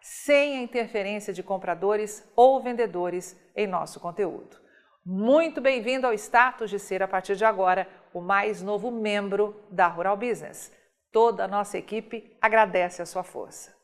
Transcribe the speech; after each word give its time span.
sem 0.00 0.58
a 0.58 0.62
interferência 0.62 1.32
de 1.32 1.42
compradores 1.42 2.26
ou 2.36 2.62
vendedores 2.62 3.38
em 3.56 3.66
nosso 3.66 4.00
conteúdo. 4.00 4.56
Muito 5.04 5.60
bem-vindo 5.60 6.06
ao 6.06 6.12
status 6.12 6.70
de 6.70 6.78
ser, 6.78 7.02
a 7.02 7.08
partir 7.08 7.34
de 7.36 7.44
agora, 7.44 7.88
o 8.12 8.20
mais 8.20 8.62
novo 8.62 8.90
membro 8.90 9.64
da 9.70 9.86
Rural 9.88 10.16
Business. 10.16 10.72
Toda 11.10 11.44
a 11.44 11.48
nossa 11.48 11.78
equipe 11.78 12.36
agradece 12.40 13.00
a 13.00 13.06
sua 13.06 13.22
força. 13.22 13.76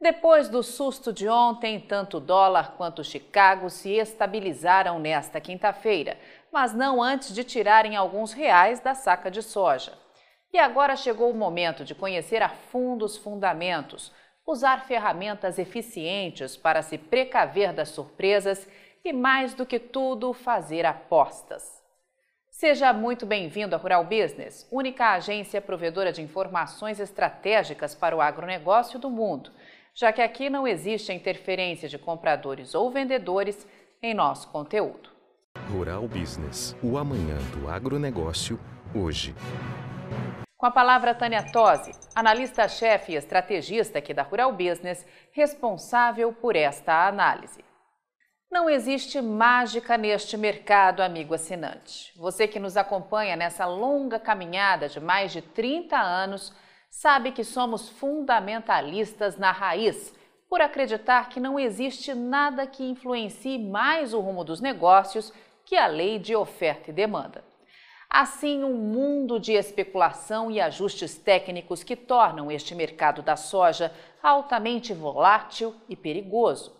Depois 0.00 0.48
do 0.48 0.62
susto 0.62 1.12
de 1.12 1.28
ontem, 1.28 1.80
tanto 1.80 2.18
o 2.18 2.20
dólar 2.20 2.76
quanto 2.76 3.00
o 3.00 3.04
Chicago 3.04 3.68
se 3.68 3.90
estabilizaram 3.94 5.00
nesta 5.00 5.40
quinta-feira, 5.40 6.16
mas 6.52 6.72
não 6.72 7.02
antes 7.02 7.34
de 7.34 7.42
tirarem 7.42 7.96
alguns 7.96 8.32
reais 8.32 8.78
da 8.78 8.94
saca 8.94 9.28
de 9.30 9.42
soja. 9.42 9.98
E 10.52 10.58
agora 10.58 10.96
chegou 10.96 11.30
o 11.30 11.34
momento 11.34 11.84
de 11.84 11.94
conhecer 11.94 12.42
a 12.42 12.48
fundo 12.48 13.04
os 13.04 13.16
fundamentos, 13.16 14.12
usar 14.46 14.86
ferramentas 14.86 15.58
eficientes 15.58 16.56
para 16.56 16.80
se 16.80 16.96
precaver 16.96 17.72
das 17.72 17.90
surpresas 17.90 18.66
e, 19.04 19.12
mais 19.12 19.52
do 19.52 19.66
que 19.66 19.78
tudo, 19.78 20.32
fazer 20.32 20.86
apostas. 20.86 21.82
Seja 22.50 22.92
muito 22.92 23.26
bem-vindo 23.26 23.76
à 23.76 23.78
Rural 23.78 24.04
Business, 24.04 24.66
única 24.72 25.12
agência 25.12 25.60
provedora 25.60 26.10
de 26.10 26.22
informações 26.22 26.98
estratégicas 26.98 27.94
para 27.94 28.16
o 28.16 28.20
agronegócio 28.20 28.98
do 28.98 29.10
mundo, 29.10 29.52
já 29.94 30.12
que 30.12 30.22
aqui 30.22 30.48
não 30.48 30.66
existe 30.66 31.12
interferência 31.12 31.88
de 31.88 31.98
compradores 31.98 32.74
ou 32.74 32.90
vendedores 32.90 33.66
em 34.02 34.14
nosso 34.14 34.48
conteúdo. 34.48 35.10
Rural 35.70 36.08
Business, 36.08 36.74
o 36.82 36.96
amanhã 36.96 37.36
do 37.52 37.68
agronegócio, 37.68 38.58
hoje. 38.94 39.34
Com 40.58 40.66
a 40.66 40.72
palavra 40.72 41.14
Tânia 41.14 41.44
Tosi, 41.52 41.92
analista-chefe 42.16 43.12
e 43.12 43.14
estrategista 43.14 44.00
aqui 44.00 44.12
da 44.12 44.24
Rural 44.24 44.50
Business, 44.50 45.06
responsável 45.30 46.32
por 46.32 46.56
esta 46.56 47.06
análise. 47.06 47.64
Não 48.50 48.68
existe 48.68 49.20
mágica 49.22 49.96
neste 49.96 50.36
mercado, 50.36 51.00
amigo 51.00 51.32
assinante. 51.32 52.12
Você 52.18 52.48
que 52.48 52.58
nos 52.58 52.76
acompanha 52.76 53.36
nessa 53.36 53.66
longa 53.66 54.18
caminhada 54.18 54.88
de 54.88 54.98
mais 54.98 55.30
de 55.30 55.42
30 55.42 55.96
anos 55.96 56.52
sabe 56.90 57.30
que 57.30 57.44
somos 57.44 57.88
fundamentalistas 57.90 59.36
na 59.36 59.52
raiz, 59.52 60.12
por 60.50 60.60
acreditar 60.60 61.28
que 61.28 61.38
não 61.38 61.56
existe 61.56 62.14
nada 62.14 62.66
que 62.66 62.82
influencie 62.82 63.60
mais 63.60 64.12
o 64.12 64.18
rumo 64.18 64.42
dos 64.42 64.60
negócios 64.60 65.32
que 65.64 65.76
a 65.76 65.86
lei 65.86 66.18
de 66.18 66.34
oferta 66.34 66.90
e 66.90 66.92
demanda. 66.92 67.44
Assim, 68.10 68.64
um 68.64 68.74
mundo 68.74 69.38
de 69.38 69.52
especulação 69.52 70.50
e 70.50 70.60
ajustes 70.60 71.16
técnicos 71.18 71.82
que 71.82 71.94
tornam 71.94 72.50
este 72.50 72.74
mercado 72.74 73.20
da 73.20 73.36
soja 73.36 73.92
altamente 74.22 74.94
volátil 74.94 75.74
e 75.88 75.94
perigoso. 75.94 76.74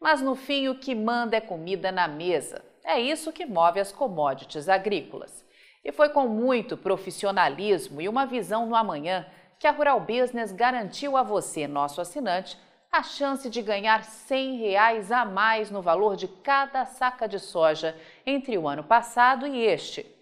Mas 0.00 0.20
no 0.20 0.36
fim, 0.36 0.68
o 0.68 0.78
que 0.78 0.94
manda 0.94 1.36
é 1.36 1.40
comida 1.40 1.90
na 1.90 2.06
mesa. 2.06 2.64
É 2.84 2.98
isso 3.00 3.32
que 3.32 3.44
move 3.44 3.80
as 3.80 3.90
commodities 3.90 4.68
agrícolas. 4.68 5.44
E 5.84 5.90
foi 5.90 6.10
com 6.10 6.28
muito 6.28 6.76
profissionalismo 6.76 8.00
e 8.00 8.08
uma 8.08 8.24
visão 8.24 8.64
no 8.64 8.76
amanhã 8.76 9.26
que 9.58 9.66
a 9.66 9.72
Rural 9.72 10.00
Business 10.00 10.52
garantiu 10.52 11.16
a 11.16 11.24
você, 11.24 11.66
nosso 11.66 12.00
assinante, 12.00 12.56
a 12.90 13.02
chance 13.02 13.50
de 13.50 13.60
ganhar 13.60 14.04
100 14.04 14.58
reais 14.58 15.10
a 15.10 15.24
mais 15.24 15.70
no 15.70 15.82
valor 15.82 16.14
de 16.16 16.28
cada 16.28 16.84
saca 16.86 17.28
de 17.28 17.40
soja 17.40 17.96
entre 18.24 18.56
o 18.56 18.68
ano 18.68 18.84
passado 18.84 19.44
e 19.44 19.58
este. 19.58 20.17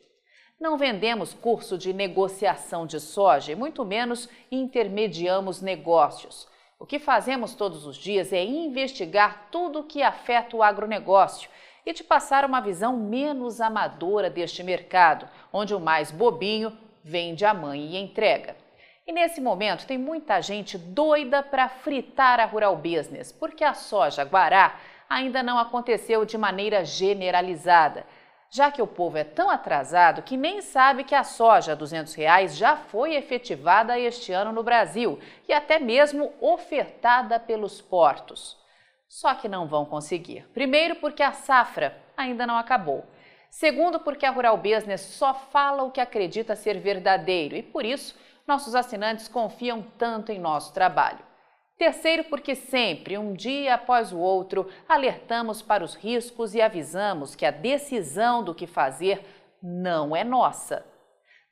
Não 0.59 0.79
vendemos 0.79 1.35
curso 1.35 1.77
de 1.77 1.93
negociação 1.93 2.87
de 2.87 2.99
soja 2.99 3.53
e 3.53 3.55
muito 3.55 3.85
menos 3.85 4.27
intermediamos 4.51 5.61
negócios. 5.61 6.49
O 6.79 6.87
que 6.87 6.99
fazemos 6.99 7.55
todos 7.55 7.85
os 7.87 7.95
dias 7.95 8.33
é 8.33 8.43
investigar 8.43 9.49
tudo 9.53 9.81
o 9.81 9.85
que 9.85 10.03
afeta 10.03 10.57
o 10.57 10.63
agronegócio 10.63 11.51
e 11.85 11.93
te 11.93 12.03
passar 12.03 12.43
uma 12.43 12.61
visão 12.61 12.97
menos 12.97 13.61
amadora 13.61 14.31
deste 14.31 14.63
mercado, 14.63 15.29
onde 15.53 15.75
o 15.75 15.81
mais 15.81 16.11
bobinho 16.11 16.77
vende 17.05 17.45
a 17.45 17.53
mãe 17.53 17.93
e 17.93 17.97
entrega. 17.99 18.57
E 19.07 19.13
nesse 19.13 19.43
momento 19.43 19.87
tem 19.87 19.99
muita 19.99 20.41
gente 20.41 20.79
doida 20.79 21.43
para 21.43 21.69
fritar 21.69 22.41
a 22.41 22.47
rural 22.47 22.77
business, 22.77 23.31
porque 23.31 23.63
a 23.63 23.75
soja 23.75 24.25
guará 24.25 24.81
ainda 25.09 25.43
não 25.43 25.59
aconteceu 25.59 26.25
de 26.25 26.39
maneira 26.39 26.83
generalizada 26.83 28.07
já 28.51 28.71
que 28.71 28.81
o 28.81 28.87
povo 28.87 29.19
é 29.19 29.25
tão 29.25 29.51
atrasado 29.51 30.23
que 30.23 30.37
nem 30.37 30.63
sabe 30.63 31.05
que 31.05 31.15
a 31.15 31.25
soja 31.25 31.73
a 31.73 31.75
200 31.75 32.15
reais 32.15 32.57
já 32.57 32.77
foi 32.77 33.15
efetivada 33.15 33.99
este 33.99 34.33
ano 34.33 34.53
no 34.53 34.63
Brasil 34.63 35.19
e 35.49 35.53
até 35.53 35.79
mesmo 35.79 36.33
ofertada 36.41 37.39
pelos 37.39 37.81
portos. 37.81 38.57
Só 39.09 39.35
que 39.35 39.49
não 39.49 39.67
vão 39.67 39.85
conseguir. 39.85 40.47
Primeiro, 40.53 40.97
porque 40.97 41.23
a 41.23 41.33
safra 41.33 41.97
ainda 42.17 42.47
não 42.47 42.57
acabou. 42.57 43.05
Segundo, 43.51 44.01
porque 44.01 44.27
a 44.27 44.31
Rural 44.31 44.57
Business 44.57 45.01
só 45.01 45.33
fala 45.33 45.83
o 45.83 45.91
que 45.91 46.01
acredita 46.01 46.57
ser 46.57 46.79
verdadeiro 46.79 47.57
e 47.57 47.63
por 47.63 47.85
isso 47.85 48.15
nossos 48.47 48.75
assinantes 48.75 49.29
confiam 49.29 49.83
tanto 49.97 50.31
em 50.31 50.39
nosso 50.39 50.73
trabalho. 50.73 51.26
Terceiro, 51.79 52.25
porque 52.25 52.55
sempre, 52.55 53.19
um 53.19 53.35
dia 53.35 53.75
após 53.75 54.11
o 54.11 54.19
outro, 54.19 54.67
alertamos 54.89 55.61
para 55.61 55.85
os 55.85 55.95
riscos 55.95 56.55
e 56.55 56.63
avisamos 56.63 57.35
que 57.35 57.45
a 57.45 57.51
decisão 57.51 58.43
do 58.43 58.55
que 58.55 58.67
fazer 58.67 59.23
não 59.63 60.17
é 60.17 60.25
nossa. 60.25 60.87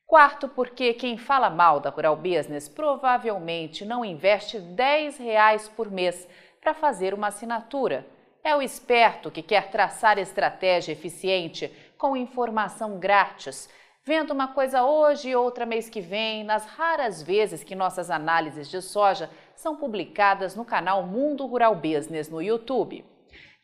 Quarto, 0.06 0.48
porque 0.48 0.94
quem 0.94 1.18
fala 1.18 1.50
mal 1.50 1.78
da 1.78 1.90
Rural 1.90 2.16
Business 2.16 2.68
provavelmente 2.68 3.84
não 3.84 4.04
investe 4.04 4.58
10 4.58 5.18
reais 5.18 5.68
por 5.68 5.90
mês 5.90 6.26
para 6.60 6.72
fazer 6.72 7.12
uma 7.12 7.26
assinatura. 7.26 8.06
É 8.42 8.56
o 8.56 8.62
esperto 8.62 9.30
que 9.30 9.42
quer 9.42 9.70
traçar 9.70 10.18
estratégia 10.18 10.92
eficiente 10.92 11.70
com 11.98 12.16
informação 12.16 12.98
grátis 12.98 13.68
vendo 14.04 14.32
uma 14.32 14.48
coisa 14.48 14.84
hoje 14.84 15.30
e 15.30 15.36
outra 15.36 15.64
mês 15.64 15.88
que 15.88 16.00
vem, 16.00 16.44
nas 16.44 16.66
raras 16.66 17.22
vezes 17.22 17.64
que 17.64 17.74
nossas 17.74 18.10
análises 18.10 18.68
de 18.68 18.82
soja 18.82 19.30
são 19.56 19.76
publicadas 19.76 20.54
no 20.54 20.64
canal 20.64 21.04
Mundo 21.04 21.46
Rural 21.46 21.74
Business 21.74 22.28
no 22.28 22.42
YouTube. 22.42 23.02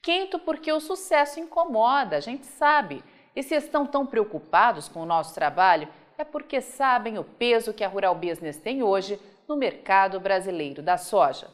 Quinto, 0.00 0.38
porque 0.38 0.72
o 0.72 0.80
sucesso 0.80 1.38
incomoda, 1.38 2.16
a 2.16 2.20
gente 2.20 2.46
sabe. 2.46 3.04
E 3.36 3.42
se 3.42 3.54
estão 3.54 3.84
tão 3.84 4.06
preocupados 4.06 4.88
com 4.88 5.02
o 5.02 5.06
nosso 5.06 5.34
trabalho, 5.34 5.88
é 6.16 6.24
porque 6.24 6.62
sabem 6.62 7.18
o 7.18 7.24
peso 7.24 7.74
que 7.74 7.84
a 7.84 7.88
Rural 7.88 8.14
Business 8.14 8.56
tem 8.56 8.82
hoje 8.82 9.20
no 9.46 9.56
mercado 9.56 10.18
brasileiro 10.18 10.82
da 10.82 10.96
soja. 10.96 11.48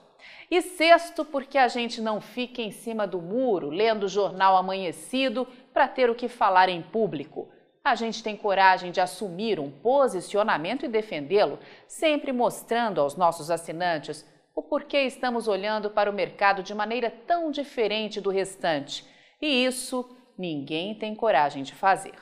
E 0.49 0.63
sexto, 0.63 1.25
porque 1.25 1.59
a 1.59 1.67
gente 1.67 2.01
não 2.01 2.21
fica 2.21 2.63
em 2.63 2.71
cima 2.71 3.05
do 3.05 3.21
muro 3.21 3.69
lendo 3.69 4.05
o 4.05 4.09
jornal 4.09 4.57
amanhecido 4.57 5.45
para 5.75 5.89
ter 5.89 6.09
o 6.09 6.15
que 6.15 6.29
falar 6.29 6.69
em 6.69 6.83
público 6.83 7.49
a 7.87 7.95
gente 7.95 8.21
tem 8.21 8.37
coragem 8.37 8.91
de 8.91 9.01
assumir 9.01 9.61
um 9.61 9.71
posicionamento 9.71 10.85
e 10.85 10.89
defendê-lo, 10.89 11.57
sempre 11.87 12.33
mostrando 12.33 13.01
aos 13.01 13.15
nossos 13.15 13.49
assinantes 13.49 14.27
o 14.57 14.61
porquê 14.61 15.03
estamos 15.03 15.47
olhando 15.47 15.89
para 15.91 16.11
o 16.11 16.13
mercado 16.13 16.65
de 16.65 16.75
maneira 16.75 17.09
tão 17.11 17.49
diferente 17.49 18.21
do 18.21 18.29
restante. 18.29 19.07
E 19.41 19.65
isso 19.65 20.05
ninguém 20.37 20.97
tem 20.97 21.15
coragem 21.15 21.63
de 21.63 21.75
fazer. 21.77 22.15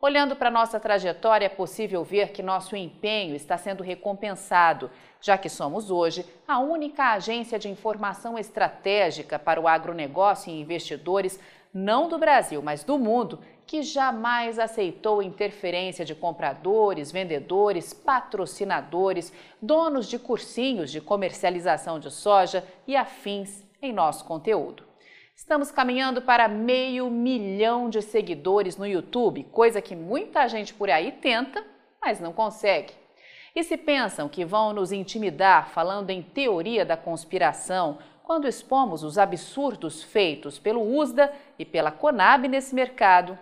Olhando 0.00 0.34
para 0.34 0.50
nossa 0.50 0.80
trajetória, 0.80 1.46
é 1.46 1.48
possível 1.48 2.02
ver 2.02 2.32
que 2.32 2.42
nosso 2.42 2.74
empenho 2.74 3.36
está 3.36 3.56
sendo 3.56 3.84
recompensado, 3.84 4.90
já 5.20 5.38
que 5.38 5.48
somos 5.48 5.92
hoje 5.92 6.26
a 6.46 6.58
única 6.58 7.12
agência 7.12 7.56
de 7.56 7.68
informação 7.68 8.36
estratégica 8.36 9.38
para 9.38 9.60
o 9.60 9.68
agronegócio 9.68 10.50
e 10.50 10.60
investidores, 10.60 11.38
não 11.72 12.08
do 12.08 12.18
Brasil, 12.18 12.60
mas 12.62 12.82
do 12.82 12.98
mundo, 12.98 13.38
que 13.68 13.82
jamais 13.82 14.58
aceitou 14.58 15.22
interferência 15.22 16.02
de 16.02 16.14
compradores, 16.14 17.12
vendedores, 17.12 17.92
patrocinadores, 17.92 19.30
donos 19.60 20.08
de 20.08 20.18
cursinhos 20.18 20.90
de 20.90 21.02
comercialização 21.02 22.00
de 22.00 22.10
soja 22.10 22.64
e 22.86 22.96
afins 22.96 23.62
em 23.82 23.92
nosso 23.92 24.24
conteúdo. 24.24 24.84
Estamos 25.36 25.70
caminhando 25.70 26.22
para 26.22 26.48
meio 26.48 27.10
milhão 27.10 27.90
de 27.90 28.00
seguidores 28.00 28.78
no 28.78 28.86
YouTube, 28.86 29.44
coisa 29.52 29.82
que 29.82 29.94
muita 29.94 30.48
gente 30.48 30.72
por 30.72 30.88
aí 30.88 31.12
tenta, 31.12 31.62
mas 32.00 32.18
não 32.18 32.32
consegue. 32.32 32.94
E 33.54 33.62
se 33.62 33.76
pensam 33.76 34.30
que 34.30 34.46
vão 34.46 34.72
nos 34.72 34.92
intimidar 34.92 35.68
falando 35.68 36.08
em 36.08 36.22
teoria 36.22 36.86
da 36.86 36.96
conspiração, 36.96 37.98
quando 38.24 38.48
expomos 38.48 39.02
os 39.02 39.18
absurdos 39.18 40.02
feitos 40.02 40.58
pelo 40.58 40.80
USDA 40.80 41.30
e 41.58 41.66
pela 41.66 41.90
Conab 41.90 42.48
nesse 42.48 42.74
mercado, 42.74 43.38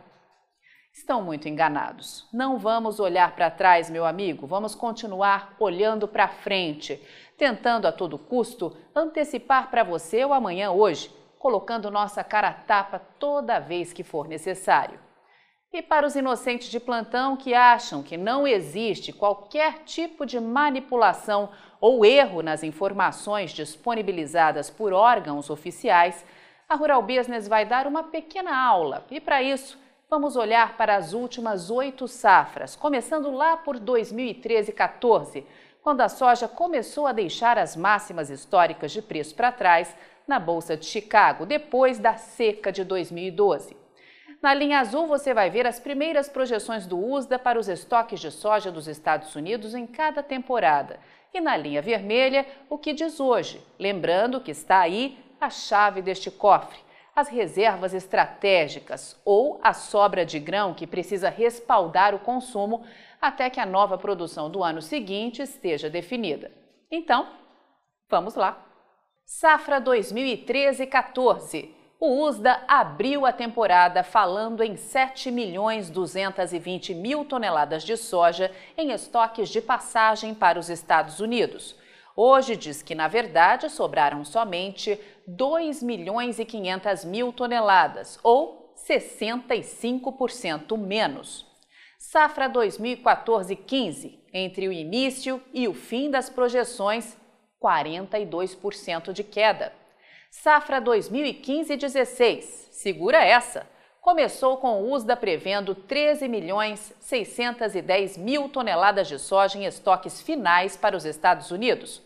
estão 0.97 1.21
muito 1.21 1.47
enganados. 1.47 2.27
Não 2.33 2.59
vamos 2.59 2.99
olhar 2.99 3.37
para 3.37 3.51
trás, 3.51 3.91
meu 3.91 4.07
amigo, 4.07 4.47
vamos 4.47 4.75
continuar 4.75 5.55
olhando 5.61 6.09
para 6.09 6.27
frente, 6.27 6.99
tentando 7.37 7.87
a 7.87 7.93
todo 7.93 8.19
custo 8.19 8.75
antecipar 8.95 9.71
para 9.71 9.85
você 9.85 10.25
o 10.25 10.33
amanhã 10.33 10.71
hoje 10.71 11.15
colocando 11.39 11.91
nossa 11.91 12.25
cara 12.25 12.49
a 12.49 12.55
tapa 12.55 12.99
toda 13.19 13.61
vez 13.61 13.93
que 13.93 14.03
for 14.03 14.27
necessário. 14.27 14.99
E 15.71 15.83
para 15.83 16.07
os 16.07 16.17
inocentes 16.17 16.69
de 16.69 16.81
plantão 16.81 17.37
que 17.37 17.53
acham 17.53 18.03
que 18.03 18.17
não 18.17 18.47
existe 18.47 19.13
qualquer 19.13 19.85
tipo 19.85 20.25
de 20.25 20.41
manipulação 20.41 21.51
ou 21.79 22.07
erro 22.07 22.41
nas 22.41 22.63
informações 22.63 23.51
disponibilizadas 23.51 24.71
por 24.71 24.95
órgãos 24.95 25.51
oficiais, 25.51 26.25
a 26.67 26.75
Rural 26.75 27.03
Business 27.03 27.47
vai 27.47 27.67
dar 27.67 27.87
uma 27.87 28.05
pequena 28.05 28.57
aula 28.57 29.05
e, 29.11 29.21
para 29.21 29.43
isso, 29.43 29.79
vamos 30.09 30.37
olhar 30.37 30.77
para 30.77 30.97
as 30.97 31.13
últimas 31.13 31.71
oito 31.71 32.07
safras, 32.07 32.77
começando 32.77 33.31
lá 33.31 33.57
por 33.57 33.79
2013-14, 33.79 35.45
quando 35.83 36.01
a 36.01 36.09
soja 36.09 36.47
começou 36.47 37.07
a 37.07 37.13
deixar 37.13 37.59
as 37.59 37.75
máximas 37.77 38.31
históricas 38.31 38.93
de 38.93 39.03
preço 39.03 39.35
para 39.35 39.53
trás 39.53 39.97
na 40.27 40.39
Bolsa 40.39 40.77
de 40.77 40.87
Chicago, 40.87 41.45
depois 41.45 41.99
da 41.99 42.17
seca 42.17 42.71
de 42.71 42.85
2012. 42.85 43.77
Na 44.41 44.55
linha 44.55 44.81
azul, 44.81 45.07
você 45.07 45.35
vai 45.35 45.51
ver 45.51 45.67
as 45.67 45.81
primeiras 45.81 46.29
projeções 46.29 46.87
do 46.87 46.99
USDA 46.99 47.39
para 47.39 47.59
os 47.59 47.69
estoques 47.69 48.21
de 48.21 48.31
soja 48.31 48.71
dos 48.71 48.87
Estados 48.87 49.35
Unidos 49.35 49.75
em 49.75 49.87
cada 49.87 50.23
temporada. 50.23 51.01
E 51.35 51.41
na 51.41 51.57
linha 51.57 51.83
vermelha, 51.83 52.47
o 52.69 52.79
que 52.79 52.93
diz 52.93 53.19
hoje, 53.19 53.61
lembrando 53.79 54.41
que 54.41 54.51
está 54.51 54.81
aí 54.81 55.19
a 55.41 55.51
chave 55.51 56.01
deste 56.01 56.31
cofre, 56.31 56.79
as 57.17 57.29
reservas 57.29 57.95
estratégicas 57.95 59.19
ou 59.25 59.59
a 59.63 59.73
sobra 59.73 60.27
de 60.27 60.39
grão 60.39 60.75
que 60.75 60.87
precisa 60.87 61.31
respaldar 61.31 62.15
o 62.15 62.19
consumo 62.19 62.85
até 63.19 63.49
que 63.49 63.59
a 63.59 63.65
nova 63.65 63.97
produção 63.97 64.51
do 64.51 64.63
ano 64.63 64.83
seguinte 64.83 65.41
esteja 65.41 65.89
definida. 65.89 66.53
Então, 66.91 67.27
vamos 68.11 68.35
lá. 68.35 68.63
Safra 69.25 69.81
2013-14. 69.81 71.71
O 71.99 72.23
USDA 72.25 72.63
abriu 72.69 73.25
a 73.25 73.33
temporada 73.33 74.05
falando 74.05 74.63
em 74.63 74.77
7 74.77 75.31
milhões 75.31 75.89
220 75.89 76.95
mil 76.95 77.25
toneladas 77.25 77.83
de 77.83 77.97
soja 77.97 78.53
em 78.77 78.93
estoques 78.93 79.49
de 79.49 79.63
passagem 79.63 80.35
para 80.35 80.59
os 80.59 80.69
Estados 80.69 81.19
Unidos. 81.21 81.75
Hoje 82.19 82.57
diz 82.57 82.81
que, 82.81 82.95
na 82.95 83.09
verdade, 83.09 83.69
sobraram 83.69 84.25
somente 84.25 84.99
2 85.27 85.83
milhões 85.83 86.39
e 86.39 86.47
500 86.47 87.05
mil 87.05 87.31
toneladas, 87.31 88.19
ou 88.23 88.75
65% 88.89 90.79
menos. 90.79 91.45
Safra 91.99 92.49
2014-15, 92.49 94.19
entre 94.33 94.67
o 94.67 94.73
início 94.73 95.43
e 95.53 95.69
o 95.69 95.75
fim 95.75 96.11
das 96.11 96.31
projeções, 96.31 97.19
42% 97.63 99.13
de 99.13 99.23
queda. 99.23 99.75
Safra 100.31 100.81
2015-16, 100.81 102.43
segura 102.71 103.23
essa. 103.23 103.69
Começou 104.07 104.57
com 104.59 104.83
o 104.85 104.93
USDA 104.93 105.17
prevendo 105.17 105.75
13 105.75 106.29
milhões 106.29 106.95
610 107.01 108.17
mil 108.17 108.49
toneladas 108.49 109.09
de 109.09 109.19
soja 109.19 109.59
em 109.59 109.65
estoques 109.65 110.21
finais 110.21 110.77
para 110.77 110.97
os 110.97 111.05
Estados 111.05 111.51
Unidos. 111.51 112.01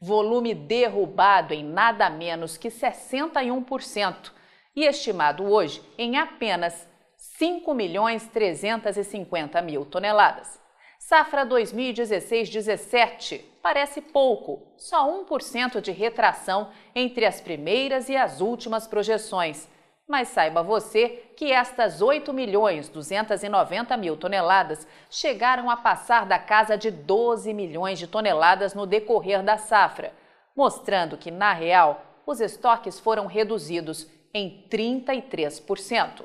Volume 0.00 0.52
derrubado 0.52 1.54
em 1.54 1.62
nada 1.62 2.10
menos 2.10 2.56
que 2.56 2.70
61% 2.70 4.32
e 4.74 4.84
estimado 4.84 5.44
hoje 5.44 5.80
em 5.96 6.16
apenas 6.16 6.88
5 7.16 7.72
milhões 7.72 8.26
350 8.26 9.62
mil 9.62 9.84
toneladas. 9.84 10.60
Safra 10.98 11.46
2016-17 11.46 13.42
parece 13.62 14.00
pouco, 14.00 14.74
só 14.76 15.08
1% 15.08 15.80
de 15.80 15.92
retração 15.92 16.70
entre 16.96 17.24
as 17.24 17.40
primeiras 17.40 18.08
e 18.08 18.16
as 18.16 18.40
últimas 18.40 18.88
projeções. 18.88 19.72
Mas 20.06 20.28
saiba 20.28 20.62
você 20.62 21.08
que 21.36 21.50
estas 21.50 22.02
8 22.02 22.32
milhões 22.32 22.88
290 22.88 23.96
mil 23.96 24.16
toneladas 24.16 24.86
chegaram 25.10 25.70
a 25.70 25.76
passar 25.76 26.26
da 26.26 26.38
casa 26.38 26.76
de 26.76 26.90
12 26.90 27.54
milhões 27.54 27.98
de 27.98 28.06
toneladas 28.06 28.74
no 28.74 28.86
decorrer 28.86 29.42
da 29.42 29.56
safra, 29.56 30.12
mostrando 30.54 31.16
que, 31.16 31.30
na 31.30 31.52
real, 31.52 32.02
os 32.26 32.40
estoques 32.40 33.00
foram 33.00 33.26
reduzidos 33.26 34.06
em 34.32 34.66
33%. 34.70 36.22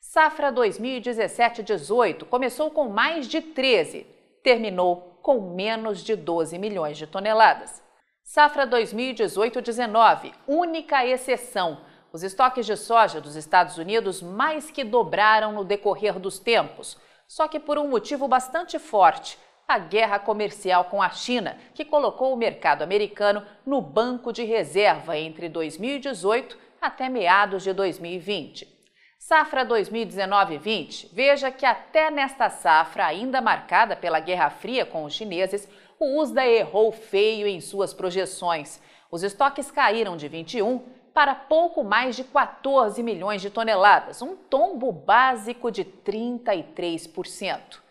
Safra 0.00 0.52
2017-18 0.52 2.24
começou 2.24 2.70
com 2.70 2.88
mais 2.88 3.26
de 3.26 3.40
13, 3.40 4.06
terminou 4.42 5.18
com 5.22 5.54
menos 5.54 6.04
de 6.04 6.14
12 6.14 6.58
milhões 6.58 6.96
de 6.96 7.06
toneladas. 7.06 7.82
Safra 8.22 8.66
2018-19, 8.66 10.32
única 10.46 11.04
exceção. 11.04 11.78
Os 12.14 12.22
estoques 12.22 12.64
de 12.64 12.76
soja 12.76 13.20
dos 13.20 13.34
Estados 13.34 13.76
Unidos 13.76 14.22
mais 14.22 14.70
que 14.70 14.84
dobraram 14.84 15.50
no 15.50 15.64
decorrer 15.64 16.16
dos 16.16 16.38
tempos, 16.38 16.96
só 17.26 17.48
que 17.48 17.58
por 17.58 17.76
um 17.76 17.88
motivo 17.88 18.28
bastante 18.28 18.78
forte: 18.78 19.36
a 19.66 19.80
guerra 19.80 20.20
comercial 20.20 20.84
com 20.84 21.02
a 21.02 21.10
China, 21.10 21.58
que 21.74 21.84
colocou 21.84 22.32
o 22.32 22.36
mercado 22.36 22.82
americano 22.82 23.44
no 23.66 23.80
banco 23.80 24.32
de 24.32 24.44
reserva 24.44 25.18
entre 25.18 25.48
2018 25.48 26.56
até 26.80 27.08
meados 27.08 27.64
de 27.64 27.72
2020. 27.72 28.72
Safra 29.18 29.66
2019-20, 29.66 31.08
veja 31.12 31.50
que 31.50 31.66
até 31.66 32.12
nesta 32.12 32.48
safra, 32.48 33.06
ainda 33.06 33.40
marcada 33.40 33.96
pela 33.96 34.20
Guerra 34.20 34.50
Fria 34.50 34.86
com 34.86 35.02
os 35.02 35.14
chineses, 35.14 35.68
o 35.98 36.20
USDA 36.20 36.46
errou 36.46 36.92
feio 36.92 37.48
em 37.48 37.60
suas 37.60 37.92
projeções. 37.92 38.80
Os 39.10 39.24
estoques 39.24 39.68
caíram 39.68 40.16
de 40.16 40.28
21 40.28 41.02
para 41.14 41.34
pouco 41.34 41.84
mais 41.84 42.16
de 42.16 42.24
14 42.24 43.00
milhões 43.02 43.40
de 43.40 43.48
toneladas, 43.48 44.20
um 44.20 44.34
tombo 44.34 44.90
básico 44.90 45.70
de 45.70 45.84
33%. 45.84 47.84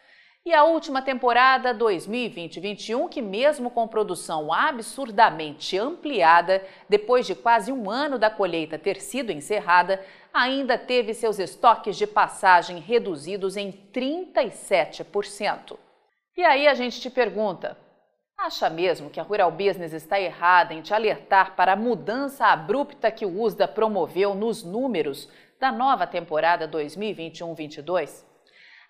E 0.46 0.54
a 0.54 0.66
última 0.66 1.02
temporada 1.02 1.74
2020-21, 1.74 3.08
que 3.08 3.22
mesmo 3.22 3.72
com 3.72 3.88
produção 3.88 4.52
absurdamente 4.52 5.78
ampliada, 5.78 6.62
depois 6.90 7.26
de 7.26 7.34
quase 7.34 7.72
um 7.72 7.90
ano 7.90 8.20
da 8.20 8.30
colheita 8.30 8.78
ter 8.78 9.00
sido 9.00 9.32
encerrada, 9.32 10.06
ainda 10.34 10.78
teve 10.78 11.14
seus 11.14 11.40
estoques 11.40 11.96
de 11.96 12.06
passagem 12.06 12.80
reduzidos 12.80 13.56
em 13.56 13.72
37%. 13.72 15.78
E 16.36 16.44
aí 16.44 16.68
a 16.68 16.74
gente 16.74 17.00
te 17.00 17.10
pergunta: 17.10 17.78
acha 18.38 18.70
mesmo 18.70 19.10
que 19.10 19.20
a 19.20 19.24
Rural 19.24 19.52
Business 19.52 19.94
está 19.94 20.20
errada 20.20 20.74
em 20.74 20.82
te 20.82 20.94
alertar 20.94 21.56
para 21.56 21.74
a 21.74 21.78
mudança 21.78 22.48
abrupta 22.48 23.12
que 23.12 23.26
o 23.26 23.42
USDA 23.42 23.68
promoveu 23.68 24.36
nos 24.36 24.64
números 24.64 25.30
da 25.60 25.72
nova 25.72 26.06
temporada 26.06 26.68
2021-22? 26.68 28.26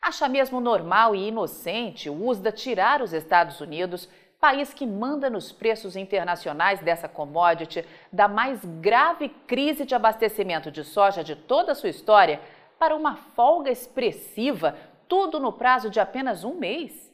Acha 0.01 0.27
mesmo 0.27 0.59
normal 0.59 1.15
e 1.15 1.27
inocente 1.27 2.09
o 2.09 2.25
USDA 2.25 2.51
tirar 2.51 3.01
os 3.01 3.13
Estados 3.13 3.61
Unidos, 3.61 4.09
país 4.39 4.73
que 4.73 4.85
manda 4.85 5.29
nos 5.29 5.51
preços 5.51 5.95
internacionais 5.95 6.81
dessa 6.81 7.07
commodity, 7.07 7.85
da 8.11 8.27
mais 8.27 8.59
grave 8.81 9.29
crise 9.47 9.85
de 9.85 9.95
abastecimento 9.95 10.69
de 10.71 10.83
soja 10.83 11.23
de 11.23 11.35
toda 11.35 11.71
a 11.71 11.75
sua 11.75 11.89
história, 11.89 12.41
para 12.77 12.95
uma 12.95 13.15
folga 13.15 13.71
expressiva, 13.71 14.75
tudo 15.07 15.39
no 15.39 15.53
prazo 15.53 15.89
de 15.89 15.99
apenas 15.99 16.43
um 16.43 16.55
mês? 16.55 17.12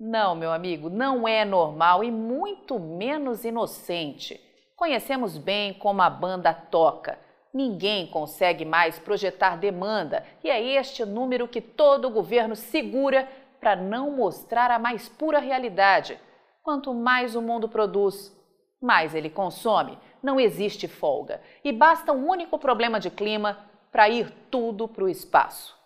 Não, 0.00 0.34
meu 0.34 0.50
amigo, 0.50 0.88
não 0.88 1.28
é 1.28 1.44
normal 1.44 2.02
e 2.02 2.10
muito 2.10 2.78
menos 2.80 3.44
inocente. 3.44 4.40
Conhecemos 4.74 5.36
bem 5.36 5.74
como 5.74 6.00
a 6.00 6.08
banda 6.08 6.54
toca 6.54 7.18
Ninguém 7.52 8.06
consegue 8.06 8.64
mais 8.64 8.98
projetar 8.98 9.56
demanda 9.56 10.24
e 10.42 10.48
é 10.48 10.62
este 10.62 11.04
número 11.04 11.48
que 11.48 11.60
todo 11.60 12.08
governo 12.08 12.54
segura 12.54 13.28
para 13.58 13.74
não 13.74 14.12
mostrar 14.12 14.70
a 14.70 14.78
mais 14.78 15.08
pura 15.08 15.40
realidade. 15.40 16.18
Quanto 16.62 16.94
mais 16.94 17.34
o 17.34 17.42
mundo 17.42 17.68
produz, 17.68 18.32
mais 18.80 19.14
ele 19.16 19.28
consome. 19.28 19.98
Não 20.22 20.38
existe 20.38 20.86
folga 20.86 21.40
e 21.64 21.72
basta 21.72 22.12
um 22.12 22.28
único 22.28 22.56
problema 22.56 23.00
de 23.00 23.10
clima 23.10 23.58
para 23.90 24.08
ir 24.08 24.30
tudo 24.48 24.86
para 24.86 25.04
o 25.04 25.08
espaço. 25.08 25.79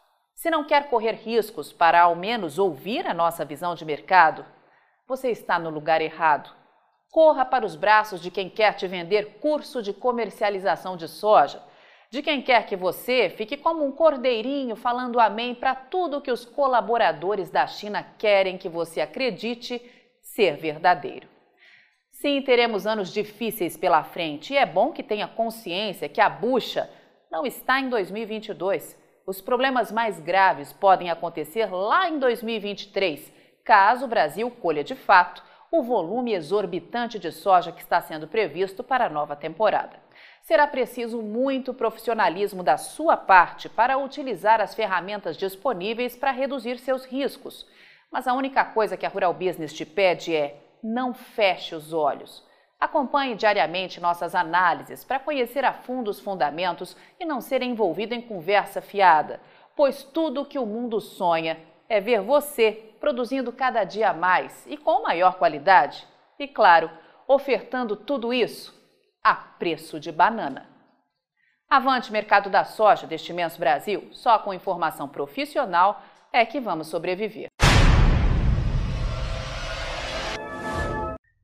Se 0.45 0.51
não 0.51 0.63
quer 0.63 0.91
correr 0.91 1.13
riscos 1.13 1.73
para 1.73 2.03
ao 2.03 2.15
menos 2.15 2.59
ouvir 2.59 3.07
a 3.07 3.15
nossa 3.15 3.47
visão 3.47 3.75
de 3.75 3.83
mercado, 3.83 4.45
você 5.09 5.31
está 5.31 5.59
no 5.59 5.71
lugar 5.71 6.03
errado. 6.03 6.55
Corra 7.11 7.47
para 7.47 7.65
os 7.65 7.75
braços 7.75 8.21
de 8.21 8.31
quem 8.31 8.51
quer 8.51 8.75
te 8.75 8.87
vender 8.87 9.39
curso 9.41 9.83
de 9.83 9.95
comercialização 9.95 10.99
de 10.99 11.09
soja, 11.09 11.63
de 12.11 12.21
quem 12.21 12.43
quer 12.43 12.67
que 12.67 12.77
você 12.77 13.31
fique 13.31 13.57
como 13.57 13.87
um 13.87 13.91
cordeirinho 13.91 14.77
falando 14.77 15.19
amém 15.19 15.55
para 15.55 15.75
tudo 15.75 16.21
que 16.21 16.31
os 16.31 16.45
colaboradores 16.45 17.49
da 17.49 17.67
China 17.67 18.07
querem 18.19 18.59
que 18.59 18.69
você 18.69 19.01
acredite 19.01 19.81
ser 20.21 20.59
verdadeiro. 20.59 21.27
Sim, 22.13 22.43
teremos 22.43 22.87
anos 22.87 23.11
difíceis 23.11 23.79
pela 23.79 24.05
frente 24.05 24.53
e 24.53 24.59
é 24.59 24.67
bom 24.67 24.93
que 24.93 25.03
tenha 25.03 25.27
consciência 25.27 26.07
que 26.07 26.21
a 26.21 26.29
bucha 26.29 26.91
não 27.33 27.47
está 27.47 27.81
em 27.81 27.89
2022. 27.89 29.04
Os 29.27 29.41
problemas 29.41 29.91
mais 29.91 30.21
graves 30.21 30.71
podem 30.71 31.09
acontecer 31.09 31.73
lá 31.73 32.11
em 32.11 32.19
2023, 32.19 33.33
caso 33.65 34.05
o 34.05 34.09
Brasil 34.09 34.51
colha 34.51 34.85
de 34.85 34.95
fato 34.95 35.43
o 35.71 35.83
volume 35.83 36.35
exorbitante 36.35 37.19
de 37.19 37.33
soja 37.33 37.73
que 37.73 37.81
está 37.81 38.03
sendo 38.03 38.29
previsto 38.29 38.85
para 38.85 39.07
a 39.07 39.09
nova 39.09 39.35
temporada. 39.35 39.99
Será 40.43 40.67
preciso 40.67 41.23
muito 41.23 41.73
profissionalismo 41.73 42.63
da 42.63 42.77
sua 42.77 43.17
parte 43.17 43.67
para 43.67 43.97
utilizar 43.97 44.61
as 44.61 44.75
ferramentas 44.75 45.39
disponíveis 45.39 46.15
para 46.15 46.31
reduzir 46.31 46.79
seus 46.79 47.07
riscos. 47.07 47.67
Mas 48.11 48.29
a 48.29 48.35
única 48.35 48.63
coisa 48.63 48.95
que 48.95 49.07
a 49.07 49.09
Rural 49.09 49.33
Business 49.33 49.73
te 49.73 49.87
pede 49.87 50.37
é 50.37 50.61
não 50.83 51.15
feche 51.15 51.75
os 51.75 51.95
olhos. 51.95 52.44
Acompanhe 52.81 53.35
diariamente 53.35 54.01
nossas 54.01 54.35
análises 54.35 55.05
para 55.05 55.19
conhecer 55.19 55.65
a 55.65 55.73
fundo 55.73 56.11
os 56.11 56.21
fundamentos 56.21 56.97
e 57.19 57.25
não 57.25 57.41
ser 57.41 57.63
envolvido 57.63 58.15
em 58.15 58.21
conversa 58.21 58.81
fiada, 58.81 59.41
pois 59.75 60.03
tudo 60.03 60.43
o 60.43 60.47
que 60.47 60.59
o 60.59 60.67
mundo 60.67 61.01
sonha 61.01 61.59
é 61.89 62.01
ver 62.01 62.21
você 62.21 62.95
produzindo 63.01 63.53
cada 63.53 63.85
dia 63.85 64.13
mais 64.13 64.67
e 64.67 64.77
com 64.77 65.03
maior 65.03 65.35
qualidade. 65.35 66.07
E, 66.39 66.49
claro, 66.49 66.91
ofertando 67.27 67.97
tudo 67.97 68.33
isso 68.33 68.75
a 69.23 69.35
preço 69.35 69.99
de 69.99 70.13
banana. 70.13 70.69
Avante 71.69 72.13
mercado 72.13 72.51
da 72.51 72.65
soja 72.65 73.07
deste 73.07 73.31
imenso 73.33 73.59
Brasil, 73.59 74.09
só 74.13 74.39
com 74.39 74.53
informação 74.53 75.09
profissional 75.09 76.03
é 76.33 76.45
que 76.45 76.61
vamos 76.61 76.89
sobreviver. 76.89 77.49